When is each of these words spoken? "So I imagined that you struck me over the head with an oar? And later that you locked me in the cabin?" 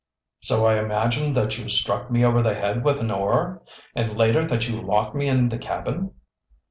"So 0.39 0.65
I 0.65 0.79
imagined 0.79 1.37
that 1.37 1.59
you 1.59 1.69
struck 1.69 2.09
me 2.09 2.25
over 2.25 2.41
the 2.41 2.55
head 2.55 2.83
with 2.83 2.99
an 3.01 3.11
oar? 3.11 3.61
And 3.95 4.17
later 4.17 4.43
that 4.43 4.67
you 4.67 4.81
locked 4.81 5.13
me 5.15 5.27
in 5.27 5.49
the 5.49 5.59
cabin?" 5.59 6.15